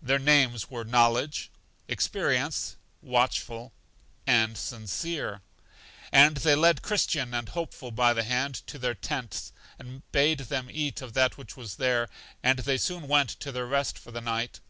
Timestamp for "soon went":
12.78-13.28